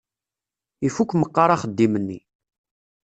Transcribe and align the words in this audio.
Ifukk 0.87 1.11
meqqar 1.15 1.49
axeddim-nni. 1.51 2.19